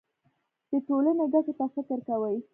[0.69, 2.37] د ټولنې ګټو ته فکر کوي.